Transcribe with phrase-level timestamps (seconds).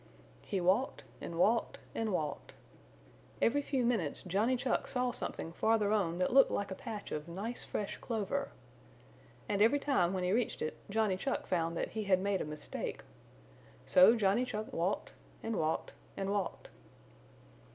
[0.41, 2.53] He walked and walked and walked.
[3.39, 7.27] Every few minutes Johnny Chuck saw something farther on that looked like a patch of
[7.27, 8.49] nice fresh clover.
[9.47, 12.45] And every time when he reached it Johnny Chuck found that he had made a
[12.45, 13.03] mistake.
[13.85, 15.11] So Johnny Chuck walked
[15.43, 16.69] and walked and walked.